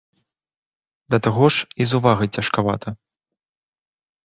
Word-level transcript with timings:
Да 1.15 1.19
таго 1.27 1.45
ж, 1.57 1.69
і 1.85 1.87
з 1.91 2.01
увагай 2.01 2.33
цяжкавата. 2.41 2.97